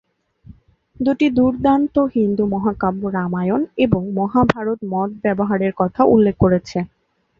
দুটি 0.97 1.27
দুর্দান্ত 1.37 1.95
হিন্দু 2.15 2.43
মহাকাব্য 2.53 3.01
রামায়ণ 3.17 3.61
এবং 3.85 4.01
মহাভারত 4.19 4.79
মদ 4.91 5.09
ব্যবহারের 5.23 5.73
কথা 5.77 6.01
উল্লেখ 6.05 6.35
করেছে। 6.43 6.77